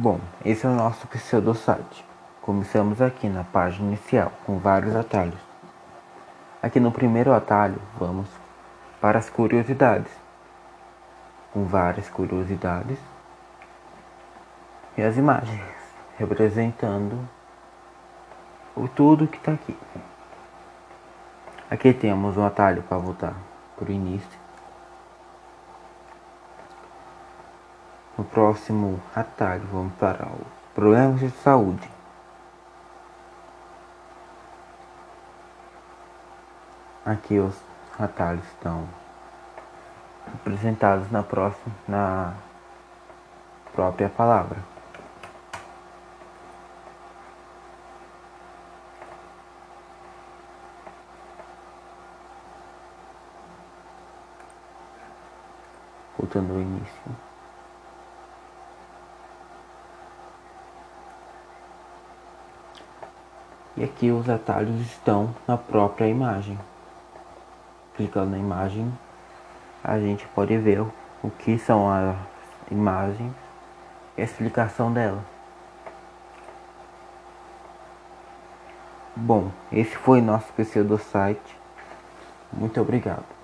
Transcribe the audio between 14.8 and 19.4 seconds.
e as imagens representando o tudo que